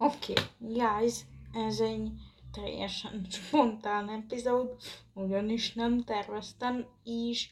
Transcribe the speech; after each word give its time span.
Okay, 0.00 0.34
guys, 0.58 1.24
ez 1.52 1.80
egy 1.80 2.10
teljesen 2.52 3.26
spontán 3.30 4.08
epizód, 4.08 4.76
ugyanis 5.14 5.74
nem 5.74 6.04
terveztem, 6.04 6.86
és 7.04 7.48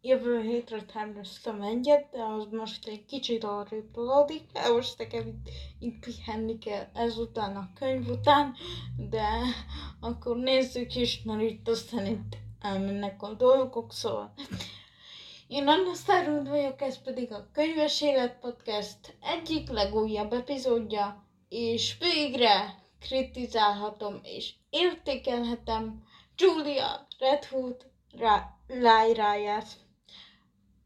jövő 0.00 0.40
hétre 0.40 0.84
terveztem 0.84 1.62
egyet, 1.62 2.10
de 2.10 2.22
az 2.22 2.46
most 2.50 2.86
egy 2.86 3.04
kicsit 3.04 3.44
arrébb 3.44 3.90
tolódik, 3.90 4.42
most 4.72 4.98
nekem 4.98 5.26
itt, 5.26 5.48
itt 5.78 6.04
pihenni 6.04 6.58
kell 6.58 6.88
ezután 6.94 7.56
a 7.56 7.70
könyv 7.74 8.08
után, 8.08 8.54
de 9.10 9.28
akkor 10.00 10.36
nézzük 10.36 10.94
is, 10.94 11.22
mert 11.22 11.42
itt 11.42 11.68
aztán 11.68 12.06
itt 12.06 12.36
elmennek 12.60 13.22
a 13.22 13.34
dolgok, 13.34 13.92
szóval 13.92 14.32
én 15.48 15.68
Anna 15.68 15.94
Szárund 15.94 16.48
vagyok, 16.48 16.80
ez 16.80 17.02
pedig 17.02 17.32
a 17.32 17.48
Könyves 17.52 18.02
Élet 18.02 18.38
Podcast 18.38 19.16
egyik 19.22 19.68
legújabb 19.70 20.32
epizódja, 20.32 21.24
és 21.48 21.98
végre 21.98 22.74
kritizálhatom 23.00 24.20
és 24.22 24.54
értékelhetem 24.70 26.02
Julia 26.36 27.06
Redwood 27.18 27.90
lájráját. 28.66 29.66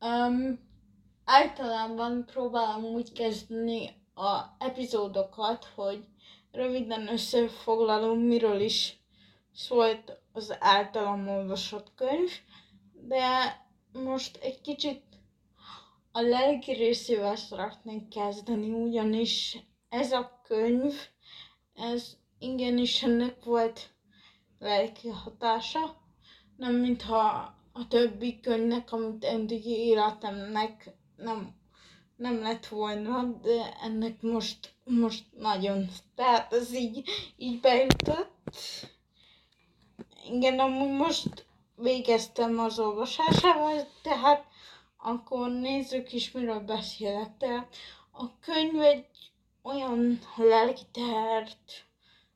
Um, 0.00 0.70
általában 1.24 2.24
próbálom 2.26 2.84
úgy 2.84 3.12
kezdeni 3.12 3.90
a 4.14 4.40
epizódokat, 4.58 5.64
hogy 5.74 6.04
röviden 6.52 7.08
összefoglalom, 7.08 8.18
miről 8.18 8.60
is 8.60 8.96
szólt 9.52 10.18
az 10.32 10.56
általam 10.60 11.28
olvasott 11.28 11.94
könyv, 11.94 12.30
de 12.92 13.60
most 13.92 14.36
egy 14.36 14.60
kicsit 14.60 15.02
a 16.12 16.20
lelki 16.20 16.72
részével 16.72 17.36
szeretnék 17.36 18.08
kezdeni, 18.08 18.70
ugyanis 18.70 19.58
ez 19.88 20.12
a 20.12 20.40
könyv, 20.44 20.92
ez 21.74 22.16
igenis 22.38 23.02
ennek 23.02 23.44
volt 23.44 23.90
lelki 24.58 25.08
hatása, 25.08 25.96
nem 26.56 26.74
mintha 26.74 27.54
a 27.72 27.88
többi 27.88 28.40
könyvnek, 28.40 28.92
amit 28.92 29.24
eddig 29.24 29.66
életemnek 29.66 30.94
nem, 31.16 31.54
nem 32.16 32.40
lett 32.40 32.66
volna, 32.66 33.22
de 33.42 33.76
ennek 33.82 34.22
most, 34.22 34.74
most 34.84 35.24
nagyon, 35.38 35.88
tehát 36.14 36.52
ez 36.52 36.74
így, 36.74 37.08
így 37.36 37.60
bejutott. 37.60 38.40
Igen, 40.30 40.58
amúgy 40.58 40.90
most 40.90 41.46
végeztem 41.76 42.58
az 42.58 42.78
olvasásával, 42.78 43.88
tehát 44.02 44.44
akkor 44.96 45.50
nézzük 45.50 46.12
is, 46.12 46.30
miről 46.30 46.60
beszélek. 46.60 47.36
Tehát 47.38 47.76
a 48.12 48.38
könyv 48.40 48.80
egy 48.80 49.06
olyan 49.62 50.18
lelkitert 50.36 51.86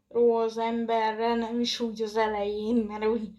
ról 0.08 0.42
az 0.42 0.58
emberre, 0.58 1.34
nem 1.34 1.60
is 1.60 1.80
úgy 1.80 2.02
az 2.02 2.16
elején, 2.16 2.76
mert 2.76 3.06
úgy 3.06 3.30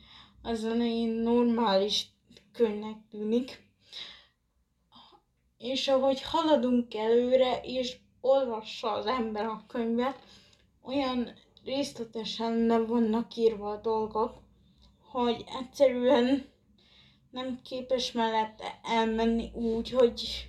az 0.42 0.66
elején 0.66 1.10
normális 1.10 2.08
könyvnek 2.52 2.98
tűnik. 3.10 3.66
És 5.58 5.88
ahogy 5.88 6.22
haladunk 6.22 6.96
előre, 6.96 7.60
és 7.64 7.98
olvassa 8.22 8.92
az 8.92 9.06
ember 9.06 9.46
a 9.46 9.64
könyvet, 9.68 10.20
olyan 10.82 11.34
részletesen 11.64 12.66
le 12.66 12.78
vannak 12.78 13.36
írva 13.36 13.70
a 13.70 13.82
dolgok, 13.82 14.46
hogy 15.12 15.44
egyszerűen 15.60 16.46
nem 17.30 17.62
képes 17.62 18.12
mellette 18.12 18.80
elmenni 18.84 19.52
úgy, 19.54 19.90
hogy 19.90 20.48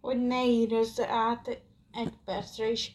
hogy 0.00 0.26
ne 0.26 0.44
írozza 0.46 1.06
át 1.08 1.48
egy 1.92 2.12
percre 2.24 2.70
is. 2.70 2.92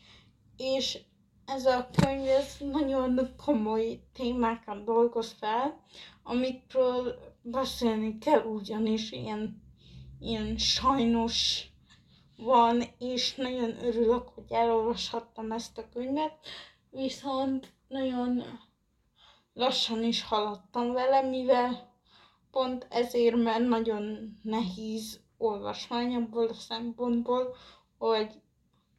És 0.58 1.00
ez 1.46 1.66
a 1.66 1.90
könyv 1.96 2.28
ez 2.28 2.58
nagyon 2.60 3.20
komoly 3.46 4.00
témákat 4.14 4.84
dolgoz 4.84 5.36
fel, 5.40 5.84
amikről 6.24 7.16
beszélni 7.42 8.18
kell, 8.18 8.44
ugyanis 8.44 9.12
ilyen, 9.12 9.64
ilyen 10.20 10.58
sajnos 10.58 11.68
van, 12.38 12.84
és 13.00 13.36
nagyon 13.36 13.84
örülök, 13.84 14.28
hogy 14.28 14.52
elolvashattam 14.52 15.52
ezt 15.52 15.78
a 15.78 15.90
könyvet, 15.90 16.38
viszont 16.90 17.74
nagyon 17.88 18.44
lassan 19.54 20.04
is 20.04 20.24
haladtam 20.24 20.92
vele, 20.92 21.22
mivel 21.22 21.94
pont 22.52 22.88
ezért, 22.90 23.36
mert 23.36 23.68
nagyon 23.68 24.34
nehéz 24.44 25.20
olvasmány 25.38 26.16
abból 26.16 26.48
a 26.48 26.54
szempontból, 26.54 27.56
hogy 27.98 28.42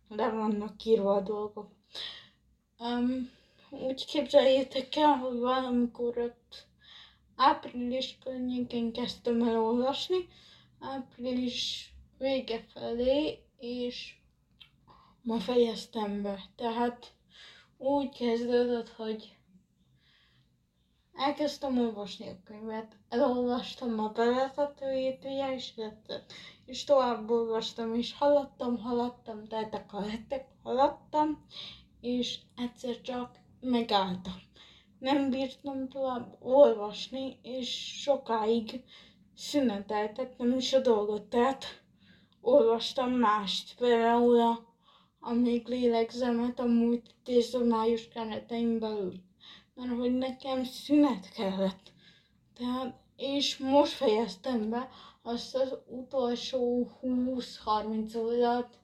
le 0.08 0.30
vannak 0.30 0.84
írva 0.84 1.14
a 1.14 1.20
dolgok. 1.20 1.70
Um, 2.78 3.30
úgy 3.70 4.04
képzeljétek 4.06 4.96
el, 4.96 5.16
hogy 5.16 5.38
valamikor 5.38 6.18
ott 6.18 6.66
április 7.36 8.18
környékén 8.24 8.92
kezdtem 8.92 9.42
el 9.42 9.60
olvasni, 9.60 10.28
április 10.80 11.92
vége 12.18 12.64
felé, 12.68 13.38
és 13.58 14.16
ma 15.22 15.38
fejeztem 15.38 16.22
be. 16.22 16.40
Tehát 16.56 17.12
úgy 17.76 18.08
kezdődött, 18.16 18.88
hogy 18.88 19.36
Elkezdtem 21.24 21.78
olvasni 21.78 22.28
a 22.28 22.36
könyvet, 22.44 22.96
elolvastam 23.08 23.98
a 23.98 24.08
bevezetőjét, 24.08 25.24
ugye, 25.24 25.54
és, 25.54 25.72
és 26.66 26.84
tovább 26.84 27.30
olvastam, 27.30 27.94
és 27.94 28.14
haladtam, 28.14 28.78
haladtam, 28.78 29.44
teltek 29.48 29.92
a 29.92 30.02
hetek, 30.02 30.46
haladtam, 30.62 31.44
és 32.00 32.38
egyszer 32.56 33.00
csak 33.00 33.36
megálltam. 33.60 34.34
Nem 34.98 35.30
bírtam 35.30 35.88
tovább 35.88 36.36
olvasni, 36.40 37.38
és 37.42 38.00
sokáig 38.02 38.84
szüneteltettem 39.34 40.56
is 40.56 40.72
a 40.72 40.80
dolgot, 40.80 41.22
tehát 41.22 41.64
olvastam 42.40 43.10
mást, 43.10 43.76
például 43.78 44.40
a, 44.40 44.74
a 45.20 45.32
még 45.32 45.66
lélegzemet 45.68 46.58
a 46.58 46.64
múlt 46.64 47.14
május 47.68 48.08
keretein 48.08 48.78
belül 48.78 49.23
mert 49.74 49.98
hogy 49.98 50.18
nekem 50.18 50.64
szünet 50.64 51.32
kellett. 51.32 51.92
Tehát, 52.54 53.00
és 53.16 53.56
most 53.58 53.92
fejeztem 53.92 54.70
be 54.70 54.88
azt 55.22 55.54
az 55.54 55.78
utolsó 55.86 56.90
20-30 57.02 58.16
oldalt, 58.16 58.78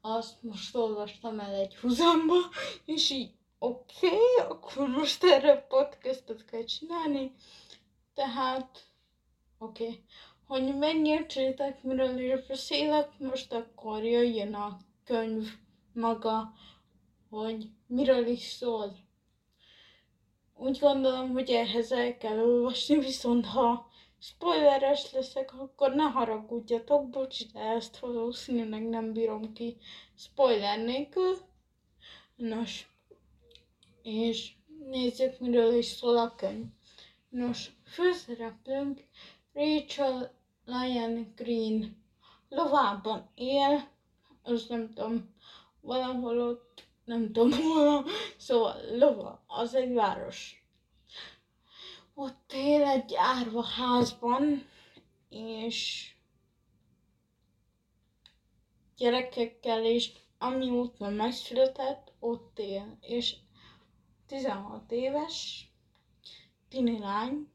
azt 0.00 0.42
most 0.42 0.76
olvastam 0.76 1.40
el 1.40 1.54
egy 1.54 1.76
húzamba, 1.76 2.36
és 2.84 3.10
így 3.10 3.32
oké, 3.58 4.06
okay, 4.06 4.48
akkor 4.48 4.88
most 4.88 5.24
erre 5.24 5.56
podcastot 5.56 6.44
kell 6.44 6.64
csinálni. 6.64 7.32
Tehát, 8.14 8.84
oké, 9.58 9.84
okay. 9.84 10.04
hogy 10.46 10.78
megértsétek, 10.78 11.82
miről 11.82 12.18
is 12.18 12.46
beszélek, 12.46 13.18
most 13.18 13.52
akkor 13.52 14.04
jöjjön 14.04 14.54
a 14.54 14.78
könyv 15.04 15.48
maga, 15.92 16.52
hogy 17.30 17.68
miről 17.86 18.26
is 18.26 18.42
szól 18.42 19.03
úgy 20.56 20.78
gondolom, 20.78 21.30
hogy 21.30 21.50
ehhez 21.50 21.92
el 21.92 22.16
kell 22.16 22.38
olvasni, 22.38 22.98
viszont 22.98 23.46
ha 23.46 23.86
spoileres 24.18 25.12
leszek, 25.12 25.54
akkor 25.60 25.94
ne 25.94 26.02
haragudjatok, 26.02 27.08
bocs, 27.08 27.52
de 27.52 27.60
ezt 27.60 27.98
valószínűleg 27.98 28.88
nem 28.88 29.12
bírom 29.12 29.52
ki 29.52 29.76
spoiler 30.16 30.78
nélkül. 30.78 31.36
Nos, 32.36 32.88
és 34.02 34.52
nézzük, 34.90 35.38
miről 35.38 35.74
is 35.74 35.86
szól 35.86 36.16
a 36.18 36.34
könyv. 36.34 36.64
Nos, 37.28 37.70
főszereplőnk 37.84 39.04
Rachel 39.52 40.34
Lyon 40.64 41.32
Green 41.36 42.02
lovában 42.48 43.30
él, 43.34 43.88
az 44.42 44.66
nem 44.68 44.92
tudom, 44.92 45.34
valahol 45.80 46.40
ott 46.40 46.83
nem 47.04 47.32
tudom 47.32 47.50
szóval 48.36 48.96
Lova, 48.96 49.44
az 49.46 49.74
egy 49.74 49.92
város. 49.92 50.64
Ott 52.14 52.52
él 52.52 52.82
egy 52.82 53.14
árva 53.14 53.62
házban, 53.62 54.66
és 55.28 56.08
gyerekekkel, 58.96 59.84
és 59.84 60.12
amióta 60.38 61.08
megszületett, 61.08 62.12
ott 62.18 62.58
él, 62.58 62.98
és 63.00 63.36
16 64.26 64.92
éves, 64.92 65.68
tini 66.68 66.98
lány, 66.98 67.48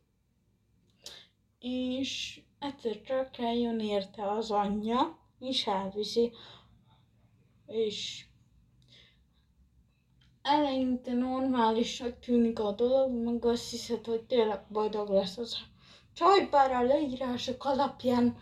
és 1.60 2.42
egyszer 2.60 3.01
csak 3.01 3.38
eljön 3.38 3.80
érte 3.80 4.31
az 4.31 4.51
anyja, 4.51 5.19
és 5.40 5.68
elviszi, 5.68 6.31
és 7.66 8.25
eleinte 10.41 11.13
normálisnak 11.13 12.19
tűnik 12.19 12.59
a 12.59 12.71
dolog, 12.71 13.12
meg 13.12 13.45
azt 13.45 13.69
hiszed, 13.69 14.06
hogy 14.06 14.21
tényleg 14.21 14.62
boldog 14.69 15.09
lesz 15.09 15.38
az 15.38 15.57
csajpár 16.13 16.71
a 16.71 16.83
leírások 16.83 17.65
alapján, 17.65 18.38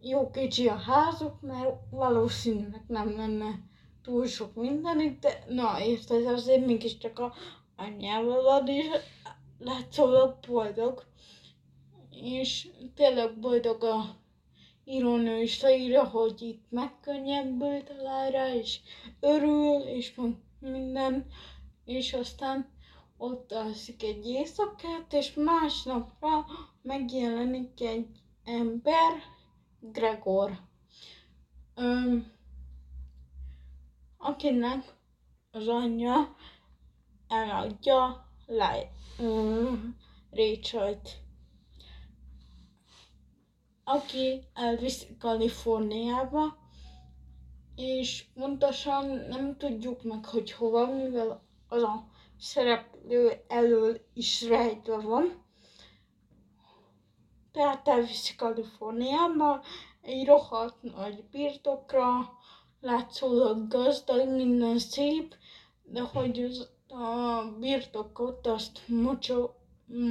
jó 0.00 0.30
kicsi 0.30 0.68
a 0.68 0.76
házuk, 0.76 1.40
mert 1.40 1.74
valószínűleg 1.90 2.84
nem 2.86 3.16
lenne 3.16 3.60
túl 4.02 4.26
sok 4.26 4.54
mindenük, 4.54 5.18
de 5.18 5.44
na 5.48 5.80
érted, 5.80 6.26
azért 6.26 6.66
mégiscsak 6.66 7.18
a 7.18 7.34
anyjával 7.76 8.42
van, 8.42 8.66
és 8.66 8.86
látszólag 9.58 10.36
boldog. 10.48 11.04
És 12.10 12.68
tényleg 12.94 13.38
boldog 13.38 13.84
a 13.84 14.16
írónő 14.84 15.42
is 15.42 15.60
leírja, 15.60 16.04
hogy 16.04 16.42
itt 16.42 16.66
megkönnyebbült 16.70 17.90
a 17.90 18.02
lára, 18.02 18.54
és 18.54 18.80
örül, 19.20 19.80
és 19.80 20.14
van 20.14 20.47
minden, 20.60 21.26
és 21.84 22.12
aztán 22.12 22.70
ott 23.16 23.52
alszik 23.52 24.02
egy 24.02 24.26
éjszakát, 24.26 25.12
és 25.12 25.34
másnapra 25.34 26.46
megjelenik 26.82 27.80
egy 27.80 28.06
ember, 28.44 29.12
Gregor, 29.80 30.58
öm, 31.74 32.32
akinek 34.16 34.96
az 35.50 35.68
anyja 35.68 36.36
eladja 37.28 38.26
Rachel-t, 40.30 41.22
aki 43.84 44.44
elviszi 44.54 45.16
Kaliforniába, 45.18 46.67
és 47.78 48.24
pontosan 48.34 49.06
nem 49.06 49.56
tudjuk 49.56 50.02
meg, 50.02 50.24
hogy 50.24 50.52
hova, 50.52 50.86
mivel 50.86 51.42
az 51.68 51.82
a 51.82 52.04
szereplő 52.38 53.32
elől 53.48 54.00
is 54.14 54.42
rejtve 54.42 54.96
van. 54.96 55.44
Tehát 57.52 57.88
elviszi 57.88 58.34
Kaliforniába, 58.36 59.62
egy 60.02 60.26
rohadt 60.26 60.82
nagy 60.82 61.24
birtokra, 61.30 62.32
látszólag 62.80 63.68
gazdag, 63.68 64.28
minden 64.28 64.78
szép, 64.78 65.34
de 65.82 66.00
hogy 66.00 66.42
az, 66.42 66.70
a 66.88 67.44
birtokot 67.58 68.46
azt 68.46 68.88
mocsok, 68.88 69.54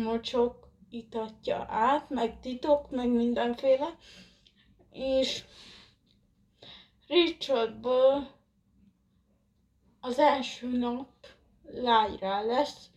mocsok 0.04 0.68
itatja 0.90 1.66
át, 1.70 2.10
meg 2.10 2.40
titok, 2.40 2.90
meg 2.90 3.10
mindenféle, 3.10 3.98
és 4.92 5.44
Richardból 7.08 8.32
az 10.00 10.20
első 10.20 10.78
nap 10.78 11.10
lájrá 11.64 12.42
lesz, 12.42 12.90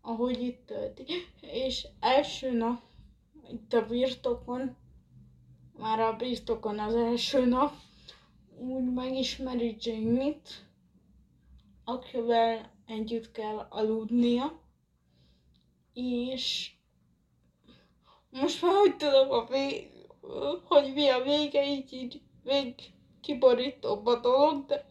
ahogy 0.00 0.42
itt 0.42 0.66
tölti, 0.66 1.04
és 1.40 1.86
első 2.00 2.52
nap 2.52 2.82
itt 3.50 3.72
a 3.72 3.86
birtokon, 3.86 4.76
már 5.78 6.00
a 6.00 6.16
birtokon 6.16 6.78
az 6.78 6.94
első 6.94 7.44
nap, 7.44 7.74
úgy 8.58 8.92
megismeri 8.92 9.76
Jamie-t, 9.80 10.66
akivel 11.84 12.72
együtt 12.86 13.32
kell 13.32 13.66
aludnia, 13.70 14.60
és 15.92 16.72
most 18.30 18.62
már 18.62 18.74
úgy 18.74 18.96
tudom, 18.96 19.30
a 19.30 19.46
vég, 19.46 19.90
hogy 20.64 20.92
mi 20.94 21.08
a 21.08 21.22
vége, 21.22 21.66
így, 21.66 21.92
így 21.92 22.20
vég 22.42 22.74
kiborítóbb 23.20 24.06
a 24.06 24.20
dolog, 24.20 24.66
de 24.66 24.86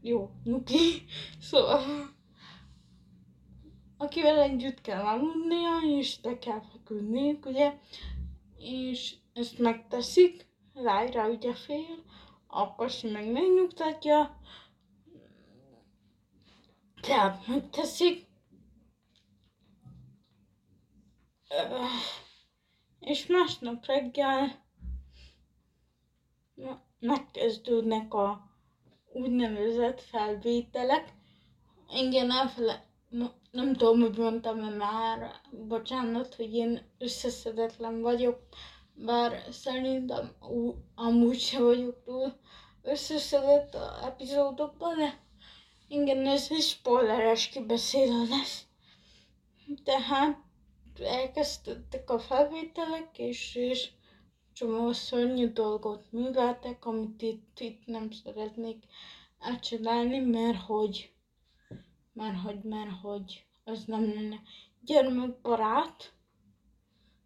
jó, 0.00 0.30
nuki. 0.44 1.04
Szóval, 1.40 1.80
akivel 3.96 4.40
együtt 4.40 4.80
kell 4.80 5.04
aludnia, 5.04 5.78
és 5.98 6.20
de 6.20 6.38
kell 6.38 6.60
feküdniük, 6.72 7.46
ugye, 7.46 7.78
és 8.58 9.14
ezt 9.32 9.58
megteszik, 9.58 10.50
Lájra 10.74 11.28
ugye 11.28 11.54
fél, 11.54 12.04
a 12.46 12.74
pasi 12.74 13.10
meg 13.10 13.32
megnyugtatja, 13.32 14.40
tehát 17.00 17.46
megteszik, 17.46 18.26
és 23.00 23.26
másnap 23.26 23.86
reggel 23.86 24.64
megkezdődnek 27.02 28.14
a 28.14 28.50
úgynevezett 29.12 30.00
felvételek. 30.00 31.12
Igen, 31.94 32.30
elfele, 32.30 32.86
nem 33.50 33.72
tudom, 33.76 34.00
hogy 34.00 34.18
mondtam-e 34.18 34.68
már, 34.68 35.30
bocsánat, 35.68 36.34
hogy 36.34 36.54
én 36.54 36.90
összeszedetlen 36.98 38.00
vagyok, 38.00 38.38
bár 38.94 39.42
szerintem 39.50 40.36
amúgy 40.94 41.40
se 41.40 41.60
vagyok 41.60 42.02
túl 42.04 42.32
összeszedett 42.82 43.74
a 43.74 43.98
epizódokban, 44.04 44.96
de 44.96 45.20
igen, 45.88 46.26
ez 46.26 46.46
egy 46.50 46.60
spoileres 46.62 47.48
kibeszélő 47.48 48.28
lesz. 48.28 48.64
Tehát 49.84 50.38
elkezdődtek 51.00 52.10
a 52.10 52.18
felvételek, 52.18 53.18
és, 53.18 53.54
és 53.54 53.90
csomó 54.52 54.92
szörnyű 54.92 55.52
dolgot 55.52 56.12
műveltek, 56.12 56.84
amit 56.84 57.22
itt, 57.22 57.60
itt 57.60 57.86
nem 57.86 58.10
szeretnék 58.10 58.84
elcsinálni, 59.38 60.18
mert 60.18 60.58
hogy, 60.58 61.14
mert 62.12 62.38
hogy, 62.38 62.62
mert 62.62 63.00
hogy 63.00 63.46
az 63.64 63.84
nem 63.84 64.14
lenne 64.14 64.40
gyermekbarát, 64.80 66.12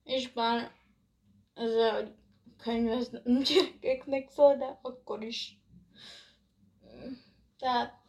és 0.05 0.33
bár 0.33 0.73
ez 1.55 1.75
a 1.75 2.15
könyv 2.57 2.91
ez 2.91 3.09
nem 3.09 3.43
gyerekeknek 3.43 4.31
szól, 4.31 4.57
de 4.57 4.79
akkor 4.83 5.23
is. 5.23 5.61
Tehát 7.59 8.05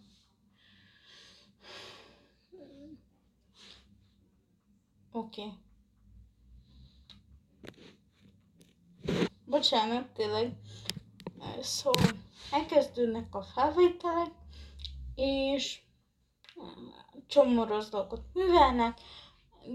Oké. 5.12 5.42
Okay. 5.42 5.67
Bocsánat, 9.58 10.08
tényleg. 10.08 10.52
Szóval 11.62 12.12
elkezdődnek 12.52 13.36
a 13.36 13.42
felvételek, 13.42 14.32
és 15.16 15.80
csomó 17.28 17.64
rossz 17.64 17.90
dolgot 17.90 18.22
művelnek, 18.34 19.00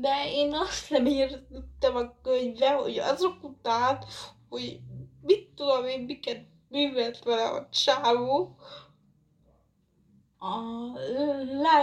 de 0.01 0.33
én 0.33 0.55
azt 0.55 0.91
nem 0.91 1.07
értettem 1.07 1.97
a 1.97 2.21
könyvbe, 2.23 2.73
hogy 2.73 2.99
azok 2.99 3.45
után, 3.45 4.05
hogy 4.49 4.81
mit 5.21 5.49
tudom 5.55 5.87
én, 5.87 6.01
miket 6.01 6.47
művelt 6.69 7.25
vele 7.25 7.49
a 7.49 7.69
csávó, 7.69 8.57
a 10.39 10.61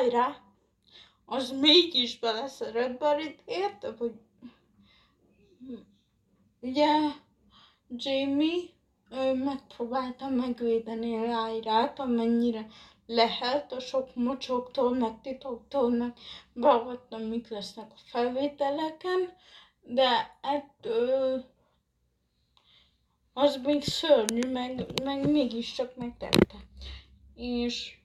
Lyra, 0.04 0.36
az 1.26 1.52
mégis 1.52 2.20
beleszeret, 2.20 2.98
bár 2.98 3.20
itt 3.20 3.40
értem, 3.46 3.96
hogy 3.98 4.14
ugye 6.60 6.88
Jamie 7.96 8.70
ő 9.12 9.34
megpróbálta 9.34 10.30
megvédeni 10.30 11.16
Lyrát, 11.16 12.00
amennyire 12.00 12.68
lehet 13.06 13.72
a 13.72 13.80
sok 13.80 14.16
mocsoktól, 14.16 14.96
meg 14.96 15.22
titoktól, 15.22 15.90
meg 15.90 16.14
beavattam, 16.54 17.22
mik 17.22 17.48
lesznek 17.48 17.92
a 17.92 18.00
felvételeken, 18.06 19.34
de 19.82 20.38
ettől 20.42 21.46
az 23.34 23.60
még 23.64 23.84
szörnyű, 23.84 24.52
meg, 24.52 24.86
meg 25.04 25.30
mégiscsak 25.30 25.96
megtette. 25.96 26.56
És 27.36 27.98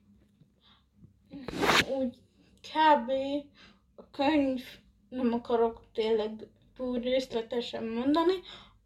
úgy 1.99 2.17
kb. 2.61 3.11
a 3.97 4.11
könyv, 4.11 4.63
nem 5.09 5.33
akarok 5.33 5.81
tényleg 5.93 6.49
túl 6.77 6.99
részletesen 6.99 7.85
mondani, 7.85 8.35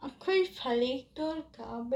a 0.00 0.07
könyv 0.25 0.49
felétől 0.49 1.45
kb. 1.57 1.95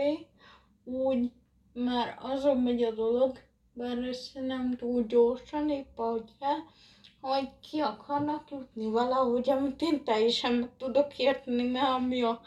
úgy 0.85 1.31
már 1.73 2.19
azon 2.21 2.57
megy 2.57 2.83
a 2.83 2.91
dolog, 2.91 3.39
bár 3.73 3.99
ezt 3.99 4.35
nem 4.35 4.77
túl 4.77 5.03
gyorsan, 5.03 5.71
épp 5.71 5.99
ahogy 5.99 6.31
kell, 6.41 6.59
hogy 7.21 7.49
ki 7.71 7.81
akarnak 7.81 8.51
jutni 8.51 8.87
valahogy, 8.91 9.51
amit 9.51 9.83
én 9.83 10.05
teljesen 10.05 10.53
meg 10.53 10.71
tudok 10.77 11.19
érteni, 11.19 11.63
mert 11.63 11.89
ami 11.89 12.23
a, 12.23 12.41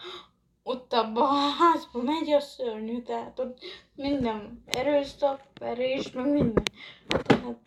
ott 0.64 0.94
abban 0.94 1.24
a 1.24 1.50
házban 1.50 2.04
megy 2.04 2.32
a 2.32 2.40
szörnyű, 2.40 3.02
tehát 3.02 3.40
ott 3.40 3.60
minden 3.96 4.64
erőszak, 4.66 5.42
verés, 5.60 6.12
meg 6.12 6.32
minden. 6.32 6.64
Tehát, 7.08 7.58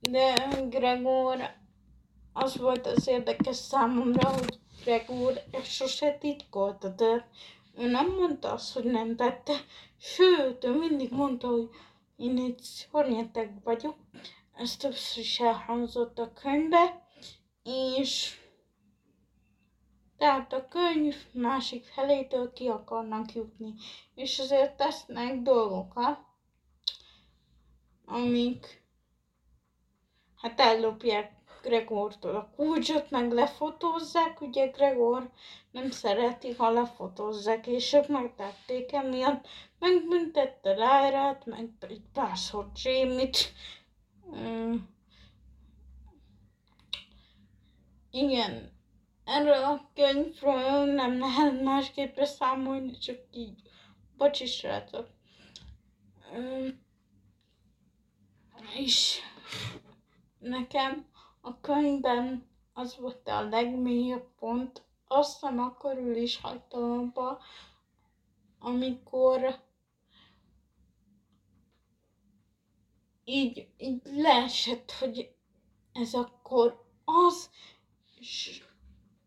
de 0.00 0.34
Gregor, 0.68 1.36
az 2.32 2.56
volt 2.56 2.86
az 2.86 3.08
érdekes 3.08 3.56
számomra, 3.56 4.28
hogy 4.28 4.58
Gregor 4.86 5.42
ezt 5.50 5.70
sose 5.70 6.12
titkolta, 6.18 6.88
de 6.88 7.28
ő 7.76 7.90
nem 7.90 8.14
mondta 8.14 8.52
azt, 8.52 8.72
hogy 8.72 8.84
nem 8.84 9.16
tette, 9.16 9.52
sőt, 9.98 10.64
ő 10.64 10.78
mindig 10.78 11.12
mondta, 11.12 11.48
hogy 11.48 11.68
én 12.16 12.38
egy 12.38 12.58
szornyetek 12.58 13.50
vagyok, 13.64 13.96
ez 14.54 14.76
többször 14.76 15.22
is 15.22 15.40
elhangzott 15.40 16.18
a 16.18 16.32
könyvbe, 16.32 17.08
és 17.62 18.38
Tehát 20.16 20.52
a 20.52 20.68
könyv 20.68 21.16
másik 21.32 21.84
felétől 21.84 22.52
ki 22.52 22.66
akarnak 22.66 23.32
jutni. 23.32 23.74
És 24.14 24.38
azért 24.38 24.76
tesznek 24.76 25.42
dolgokat, 25.42 26.18
amik 28.04 28.84
hát 30.36 30.60
ellopják 30.60 31.35
Gregortól 31.66 32.34
a 32.34 32.50
kulcsot, 32.56 33.10
meg 33.10 33.32
lefotózzák, 33.32 34.40
ugye 34.40 34.66
Gregor 34.66 35.30
nem 35.70 35.90
szereti, 35.90 36.52
ha 36.52 36.70
lefotózzák, 36.70 37.66
és 37.66 37.92
ők 37.92 38.08
megtették 38.08 38.92
emiatt, 38.92 39.46
megbüntette 39.78 40.76
Lárát, 40.76 41.46
meg 41.46 41.70
egy 41.80 42.02
párszor 42.12 42.70
Jamie-t. 42.82 43.52
Um, 44.22 44.88
igen, 48.10 48.72
erről 49.24 49.64
a 49.64 49.90
könyvről 49.94 50.84
nem 50.84 51.18
lehet 51.18 51.62
másképp 51.62 52.18
számolni, 52.18 52.98
csak 52.98 53.18
így. 53.30 53.60
Bocsi, 54.16 54.46
srácok. 54.46 55.08
És 58.76 59.18
nekem 60.38 61.06
a 61.46 61.60
könyvben 61.60 62.48
az 62.72 62.96
volt 62.96 63.28
a 63.28 63.48
legmélyebb 63.48 64.34
pont, 64.38 64.84
azt 65.06 65.32
hiszem 65.32 65.58
akkor 65.58 65.96
ül 65.98 66.16
is 66.16 66.40
hagytam 66.40 66.82
abba, 66.82 67.40
amikor 68.58 69.62
így, 73.24 73.68
így 73.78 74.00
leesett, 74.04 74.90
hogy 74.90 75.34
ez 75.92 76.14
akkor 76.14 76.84
az, 77.04 77.50
és, 78.18 78.64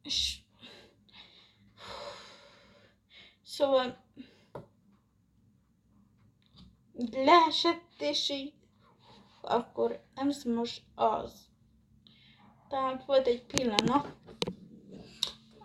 és 0.02 0.42
szóval 3.44 4.04
leesett, 7.12 7.92
és 8.00 8.30
így 8.30 8.54
akkor 9.42 10.04
ez 10.14 10.44
most 10.44 10.84
az. 10.96 11.49
Tehát 12.70 13.06
volt 13.06 13.28
egy 13.28 13.46
pillanat, 13.46 14.16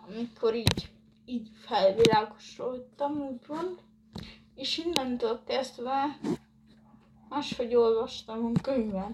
amikor 0.07 0.55
így, 0.55 0.91
így 1.25 1.49
felvilágosodtam, 1.65 3.11
úgymond, 3.11 3.79
és 4.55 4.77
innentől 4.77 5.43
kezdve 5.43 6.19
máshogy 7.29 7.75
olvastam 7.75 8.45
a 8.45 8.61
könyvet. 8.61 9.11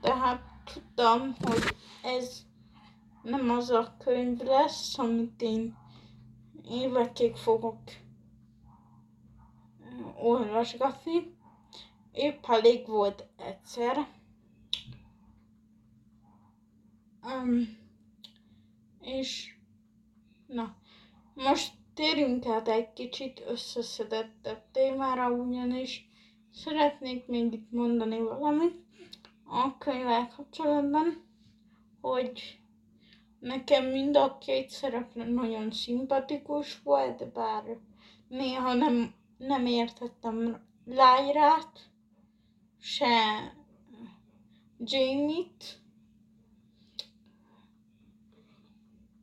Tehát 0.00 0.42
tudtam, 0.72 1.34
hogy 1.40 1.76
ez 2.02 2.42
nem 3.22 3.50
az 3.50 3.70
a 3.70 3.94
könyv 3.98 4.40
lesz, 4.40 4.98
amit 4.98 5.42
én 5.42 5.76
évekig 6.68 7.36
fogok 7.36 7.78
olvasgatni. 10.22 11.34
Épp 12.12 12.44
elég 12.48 12.86
volt 12.86 13.26
egyszer, 13.36 14.08
Um, 17.26 17.78
és 19.00 19.54
na, 20.46 20.76
most 21.34 21.72
térjünk 21.94 22.46
át 22.46 22.68
egy 22.68 22.92
kicsit 22.92 23.42
összeszedettebb 23.46 24.62
témára, 24.72 25.30
ugyanis. 25.30 26.08
Szeretnék 26.52 27.26
még 27.26 27.52
itt 27.52 27.70
mondani 27.70 28.18
valamit 28.20 28.84
a 29.44 29.78
könyvvel 29.78 30.28
kapcsolatban, 30.36 31.24
hogy 32.00 32.60
nekem 33.38 33.84
mind 33.84 34.16
a 34.16 34.38
két 34.38 34.70
szereplő 34.70 35.24
nagyon 35.24 35.70
szimpatikus 35.70 36.82
volt, 36.82 37.32
bár 37.32 37.62
néha 38.28 38.74
nem, 38.74 39.14
nem 39.38 39.66
értettem 39.66 40.64
Lyrát, 40.84 41.90
se 42.78 43.52
Jamie-t, 44.78 45.85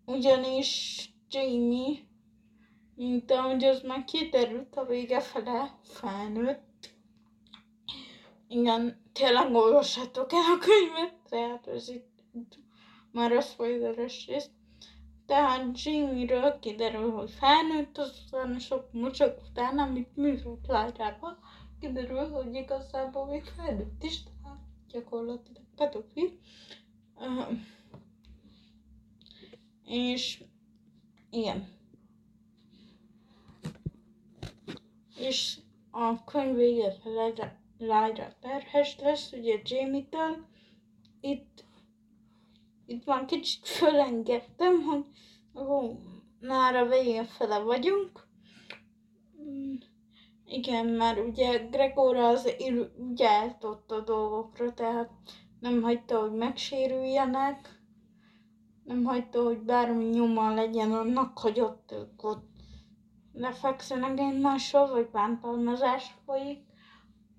ugyanis 0.05 1.09
Jamie, 1.29 1.97
mint 2.95 3.31
ahogy 3.31 3.63
az 3.63 3.81
már 3.81 4.03
kiderült 4.03 4.75
a 4.75 4.85
vége 4.85 5.19
fele, 5.19 5.79
felnőtt. 5.83 6.91
Igen, 8.47 9.01
tényleg 9.13 9.53
olvassátok 9.53 10.33
el 10.33 10.39
a 10.39 10.57
könyvet, 10.57 11.15
tehát 11.29 11.67
ez 11.67 11.89
itt, 11.89 12.59
már 13.11 13.31
a 13.31 13.41
spoileres 13.41 14.27
rész. 14.27 14.49
Tehát 15.25 15.81
Jamie-ről 15.83 16.59
kiderül, 16.59 17.11
hogy 17.11 17.31
felnőtt, 17.31 17.97
azután 17.97 18.59
sok 18.59 18.91
mocsok 18.91 19.41
után, 19.49 19.79
amit 19.79 20.15
művelt 20.15 20.67
Lájrába, 20.67 21.37
kiderül, 21.79 22.29
hogy 22.29 22.53
igazából 22.53 23.25
még 23.25 23.43
felnőtt 23.43 24.03
is, 24.03 24.23
tehát 24.23 24.59
gyakorlatilag 24.87 25.63
pedofil. 25.75 26.29
Uh, 27.15 27.57
és 29.93 30.43
igen. 31.29 31.67
És 35.17 35.59
a 35.91 36.23
könyv 36.23 36.55
vége 36.55 36.93
Lyra 37.77 38.35
terhes 38.39 38.99
lesz, 38.99 39.31
ugye 39.31 39.61
Jamie-től. 39.63 40.45
Itt, 41.21 41.65
itt 42.85 43.05
már 43.05 43.25
kicsit 43.25 43.67
fölengedtem, 43.67 44.81
hogy 44.81 45.05
ó, 45.55 45.99
már 46.39 46.75
a 46.75 46.87
vége 46.87 47.25
fele 47.25 47.59
vagyunk. 47.59 48.27
Igen, 50.45 50.85
mert 50.85 51.19
ugye 51.27 51.57
Gregor 51.57 52.15
az 52.15 52.55
ügyelt 53.09 53.63
ott 53.63 53.91
a 53.91 53.99
dolgokra, 53.99 54.73
tehát 54.73 55.09
nem 55.59 55.81
hagyta, 55.81 56.19
hogy 56.19 56.31
megsérüljenek 56.31 57.82
nem 58.83 59.03
hagyta, 59.03 59.43
hogy 59.43 59.57
bármi 59.59 60.05
nyoma 60.05 60.53
legyen 60.53 60.91
annak, 60.91 61.39
hogy 61.39 61.59
ott 61.59 61.91
ők 61.91 62.23
ott 62.23 62.51
lefekszenek 63.33 64.19
egymással, 64.19 64.89
vagy 64.89 65.09
bántalmazás 65.09 66.15
folyik, 66.25 66.65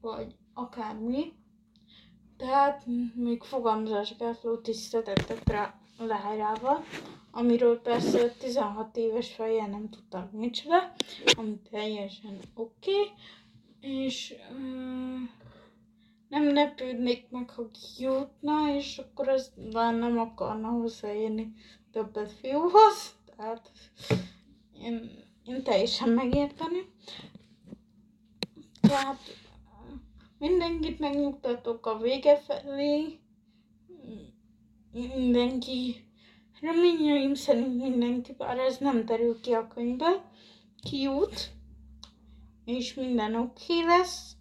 vagy 0.01 0.35
akármi. 0.55 1.33
Tehát 2.37 2.87
még 3.15 3.43
fogalmazásgátlót 3.43 4.69
is 4.69 4.77
szedettek 4.77 5.49
rá 5.49 5.75
Lárával, 5.99 6.85
amiről 7.31 7.81
persze 7.81 8.29
16 8.29 8.97
éves 8.97 9.35
fejjel 9.35 9.67
nem 9.67 9.89
tudtak 9.89 10.33
micsoda, 10.33 10.93
ami 11.37 11.61
teljesen 11.71 12.39
oké, 12.55 12.91
okay. 12.91 13.13
és 13.81 14.35
uh, 14.51 15.29
nem 16.35 16.55
lepődnék 16.55 17.31
meg, 17.31 17.51
ha 17.51 17.71
kijutna, 17.71 18.75
és 18.77 18.99
akkor 18.99 19.29
az 19.29 19.53
már 19.73 19.95
nem 19.95 20.19
akarna 20.19 20.69
hozzáérni 20.69 21.53
többet 21.93 22.33
fiúhoz. 22.33 23.15
Tehát 23.37 23.71
én, 24.81 25.11
én 25.45 25.63
teljesen 25.63 26.09
megérteni. 26.09 26.79
Tehát 28.81 29.21
mindenkit 30.39 30.99
megnyugtatok 30.99 31.87
a 31.87 31.99
vége 31.99 32.37
felé. 32.37 33.19
Mindenki, 34.93 35.95
reményeim 36.61 37.35
szerint 37.35 37.77
mindenki, 37.83 38.33
bár 38.33 38.59
ez 38.59 38.79
nem 38.79 39.05
terül 39.05 39.41
ki 39.41 39.53
a 39.53 39.67
könyvbe, 39.67 40.31
kijut, 40.83 41.51
és 42.65 42.95
minden 42.95 43.35
oké 43.35 43.75
okay 43.75 43.85
lesz, 43.87 44.37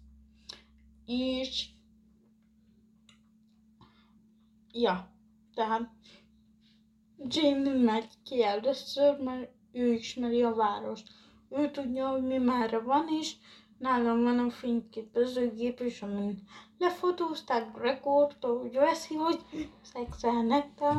és 1.06 1.72
Ja, 4.76 5.10
tehát 5.54 5.90
Jamie 7.18 7.74
megy 7.74 8.08
ki 8.24 8.42
először, 8.42 9.18
mert 9.18 9.50
ő 9.72 9.92
ismeri 9.92 10.42
a 10.42 10.54
várost. 10.54 11.08
Ő 11.50 11.70
tudja, 11.70 12.08
hogy 12.08 12.22
mi 12.22 12.38
már 12.38 12.82
van, 12.82 13.06
és 13.20 13.32
nálam 13.78 14.22
van 14.22 14.38
a 14.38 14.50
fényképezőgép 14.50 15.80
is, 15.80 16.02
amin 16.02 16.42
lefotózták 16.78 17.72
Gregort, 17.72 18.44
ahogy 18.44 18.72
veszi, 18.72 19.14
hogy 19.14 19.40
szexelnek, 19.82 20.74
de 20.78 20.92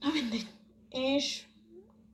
na 0.00 0.10
mindegy. 0.12 0.46
És 0.90 1.44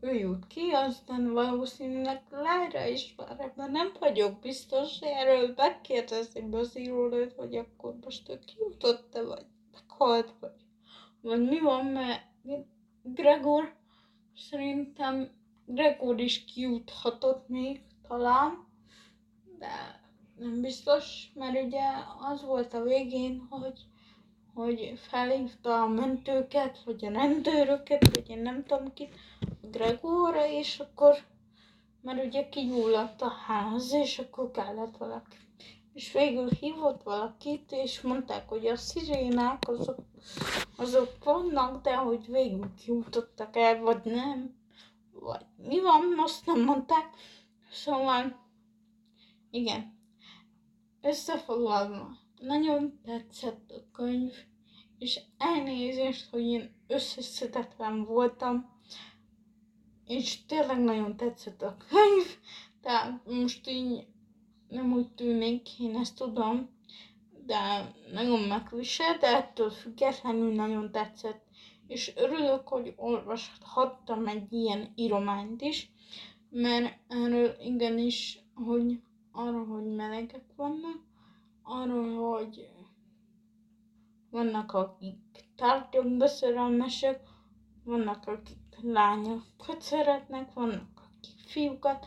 ő 0.00 0.12
jut 0.12 0.46
ki, 0.46 0.70
aztán 0.70 1.32
valószínűleg 1.32 2.22
Lára 2.30 2.86
is 2.86 3.14
már 3.16 3.40
ebben 3.40 3.70
nem 3.70 3.92
vagyok 4.00 4.40
biztos, 4.40 4.98
erről 5.00 5.52
megkérdezik 5.56 6.48
Bazírót, 6.48 7.32
hogy 7.32 7.56
akkor 7.56 7.96
most 8.04 8.28
ő 8.28 8.38
kijutott-e, 8.38 9.22
vagy 9.22 9.46
meghalt, 9.98 10.34
vagy, 10.40 10.50
vagy 11.20 11.48
mi 11.48 11.60
van, 11.60 11.86
mert 11.86 12.22
Gregor 13.02 13.74
szerintem 14.36 15.30
Gregor 15.64 16.20
is 16.20 16.44
kijuthatott 16.44 17.48
még 17.48 17.80
talán, 18.08 18.64
de 19.58 20.00
nem 20.38 20.60
biztos, 20.60 21.30
mert 21.34 21.62
ugye 21.64 21.82
az 22.30 22.44
volt 22.44 22.74
a 22.74 22.82
végén, 22.82 23.46
hogy, 23.50 23.80
hogy 24.54 24.92
felhívta 24.96 25.82
a 25.82 25.88
mentőket, 25.88 26.82
vagy 26.84 27.04
a 27.04 27.10
rendőröket, 27.10 28.14
vagy 28.14 28.28
én 28.28 28.42
nem 28.42 28.64
tudom 28.64 28.92
kit, 28.94 29.14
Gregorra, 29.70 30.46
és 30.46 30.78
akkor, 30.78 31.16
mert 32.02 32.24
ugye 32.24 32.48
kigyulladt 32.48 33.22
a 33.22 33.28
ház, 33.28 33.92
és 33.92 34.18
akkor 34.18 34.50
kellett 34.50 34.96
valaki. 34.96 35.36
És 35.96 36.12
végül 36.12 36.48
hívott 36.48 37.02
valakit, 37.02 37.72
és 37.72 38.00
mondták, 38.00 38.48
hogy 38.48 38.66
a 38.66 38.76
szirénák 38.76 39.68
azok, 39.68 39.98
azok 40.76 41.24
vannak, 41.24 41.82
de 41.82 41.96
hogy 41.96 42.26
végül 42.26 42.74
kijutottak 42.74 43.56
el, 43.56 43.80
vagy 43.80 44.04
nem, 44.04 44.56
vagy 45.12 45.44
mi 45.56 45.80
van, 45.80 46.14
azt 46.16 46.46
nem 46.46 46.64
mondták. 46.64 47.14
Szóval, 47.70 48.46
igen, 49.50 49.98
összefoglalva, 51.02 52.08
nagyon 52.40 53.00
tetszett 53.04 53.70
a 53.70 53.90
könyv, 53.92 54.32
és 54.98 55.20
elnézést, 55.38 56.30
hogy 56.30 56.42
én 56.42 56.84
összeszedetlen 56.86 58.04
voltam, 58.04 58.80
és 60.06 60.46
tényleg 60.46 60.80
nagyon 60.80 61.16
tetszett 61.16 61.62
a 61.62 61.76
könyv, 61.88 62.38
tehát 62.80 63.20
most 63.26 63.68
így 63.68 64.06
nem 64.68 64.92
úgy 64.92 65.08
tűnik, 65.08 65.80
én 65.80 65.96
ezt 65.96 66.16
tudom, 66.16 66.68
de 67.46 67.92
nagyon 68.12 68.40
megvisel, 68.40 69.18
de 69.18 69.26
ettől 69.26 69.70
függetlenül 69.70 70.54
nagyon 70.54 70.90
tetszett. 70.90 71.44
És 71.86 72.12
örülök, 72.16 72.68
hogy 72.68 72.94
olvashattam 72.96 74.26
egy 74.26 74.52
ilyen 74.52 74.92
írományt 74.94 75.62
is, 75.62 75.90
mert 76.50 76.98
erről 77.08 77.54
igenis, 77.60 78.38
hogy 78.54 79.00
arra, 79.32 79.64
hogy 79.64 79.94
melegek 79.94 80.44
vannak, 80.56 81.04
arról, 81.62 82.14
hogy 82.14 82.68
vannak, 84.30 84.72
akik 84.72 85.18
tárgyakba 85.56 86.26
szerelmesek, 86.26 87.20
vannak, 87.84 88.26
akik 88.26 88.58
lányokat 88.82 89.80
szeretnek, 89.80 90.52
vannak, 90.52 90.88
akik 90.94 91.40
fiúkat. 91.46 92.06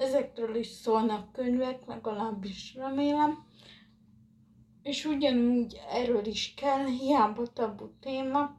Ezekről 0.00 0.54
is 0.54 0.66
szólnak 0.66 1.32
könyvek, 1.32 1.86
legalábbis 1.86 2.74
remélem. 2.74 3.46
És 4.82 5.04
ugyanúgy 5.04 5.80
erről 5.90 6.26
is 6.26 6.54
kell, 6.54 6.86
hiába 6.86 7.46
tabu 7.46 7.88
téma, 8.00 8.56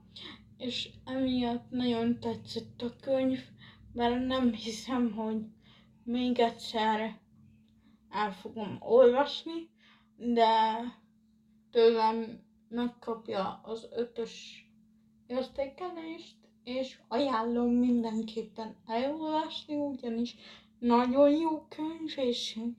és 0.58 0.90
emiatt 1.06 1.70
nagyon 1.70 2.20
tetszett 2.20 2.82
a 2.82 2.96
könyv, 3.02 3.40
mert 3.94 4.26
nem 4.26 4.54
hiszem, 4.54 5.12
hogy 5.12 5.46
még 6.04 6.40
egyszer 6.40 7.20
el 8.10 8.32
fogom 8.34 8.78
olvasni, 8.80 9.70
de 10.18 10.80
tőlem 11.72 12.44
megkapja 12.70 13.60
az 13.64 13.88
ötös 13.92 14.66
értékelést, 15.28 16.36
és 16.64 17.00
ajánlom 17.08 17.74
mindenképpen 17.74 18.76
elolvasni, 18.86 19.76
ugyanis 19.76 20.36
nagyon 20.82 21.30
jó 21.30 21.66
könyv, 21.70 22.14
és 22.16 22.56
én 22.56 22.76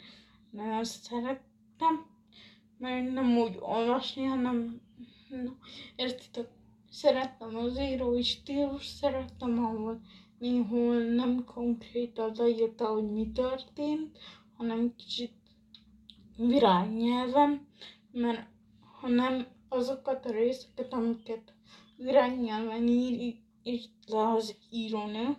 nagyon 0.50 0.84
szerettem, 0.84 2.06
mert 2.78 3.12
nem 3.12 3.38
úgy 3.38 3.56
olvasni, 3.60 4.24
hanem 4.24 4.80
na, 5.28 5.56
értitek, 5.96 6.48
szerettem 6.90 7.56
az 7.56 7.78
írói 7.80 8.22
stílus, 8.22 8.86
szerettem, 8.86 9.64
ahol 9.64 10.00
néhol 10.38 11.02
nem 11.02 11.44
konkrétan 11.44 12.32
leírta, 12.34 12.86
hogy 12.86 13.10
mi 13.10 13.30
történt, 13.32 14.18
hanem 14.56 14.94
kicsit 14.96 15.32
virágnyelven, 16.36 17.66
mert 18.12 18.46
hanem 19.00 19.46
azokat 19.68 20.26
a 20.26 20.30
részeket, 20.30 20.92
amiket 20.92 21.54
virágnyelven 21.96 22.88
ír, 22.88 23.36
írt 23.62 23.90
le 24.06 24.28
az 24.28 24.56
írónő, 24.70 25.36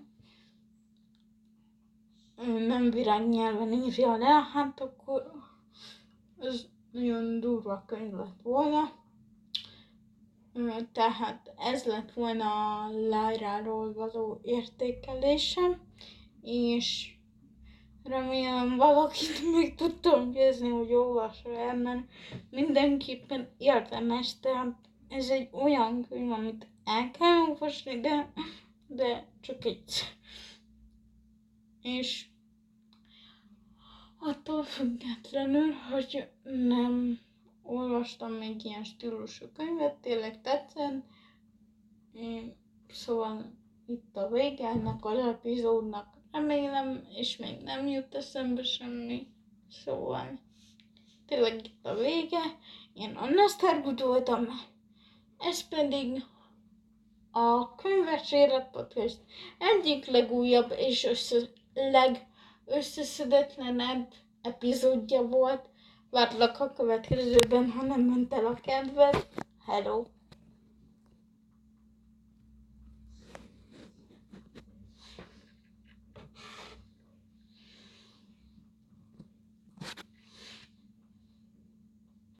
nem 2.68 2.90
virágnyelven 2.90 3.72
írja 3.72 4.16
le, 4.18 4.50
hát 4.54 4.82
akkor 4.82 5.32
ez 6.40 6.66
nagyon 6.92 7.40
durva 7.40 7.84
könyv 7.88 8.14
lett 8.14 8.42
volna. 8.44 8.92
Tehát 10.92 11.54
ez 11.58 11.84
lett 11.84 12.14
volna 12.14 12.46
a 12.46 12.90
Lájráról 13.10 13.94
való 13.94 14.40
értékelésem, 14.44 15.82
és 16.42 17.16
remélem 18.04 18.76
valakit 18.78 19.42
még 19.56 19.76
tudtam 19.76 20.32
győzni, 20.32 20.70
hogy 20.70 20.94
olvassa 20.94 21.58
el, 21.58 21.78
mert 21.78 22.06
mindenképpen 22.50 23.50
érdemes, 23.58 24.40
tehát 24.40 24.76
ez 25.10 25.30
egy 25.30 25.50
olyan 25.52 26.06
könyv, 26.10 26.32
amit 26.32 26.68
el 26.84 27.12
kell 27.12 27.40
olvasni, 27.50 28.00
de, 28.00 28.34
de 28.88 29.28
csak 29.42 29.66
egy. 29.66 30.16
És 31.84 32.26
attól 34.20 34.64
függetlenül, 34.64 35.72
hogy 35.72 36.28
nem 36.44 37.20
olvastam 37.64 38.32
még 38.32 38.66
ilyen 38.66 38.84
stílusú 38.84 39.46
könyvet, 39.54 39.96
tényleg 39.96 40.42
tetszett. 40.42 41.06
Szóval 42.88 43.54
itt 43.86 44.16
a 44.16 44.30
vége 44.30 44.68
ennek 44.68 45.06
az 45.06 45.18
epizódnak 45.18 46.08
remélem, 46.32 47.08
és 47.16 47.38
még 47.38 47.62
nem 47.62 47.88
jut 47.88 48.16
eszembe 48.16 48.64
semmi. 48.64 49.28
Szóval 49.70 50.40
tényleg 51.26 51.66
itt 51.66 51.86
a 51.86 51.96
vége. 51.96 52.42
Én 52.94 53.16
Anna 53.16 53.48
Stargood 53.48 54.02
voltam, 54.02 54.48
ez 55.38 55.68
pedig 55.68 56.24
a 57.32 57.76
Könyves 57.76 58.32
Élet 58.32 58.70
Podcast 58.72 59.20
egyik 59.58 60.06
legújabb 60.06 60.74
és 60.78 61.04
össze, 61.04 61.38
legösszeszedetlenebb 61.74 64.08
epizódja 64.42 65.22
volt. 65.22 65.70
Várlak 66.10 66.60
a 66.60 66.74
következőben, 66.74 67.72
ha 67.72 67.84
nem 67.84 68.02
ment 68.02 68.34
el 68.34 68.46
a 68.46 68.54
kedved. 68.54 69.28
Hello! 69.66 70.06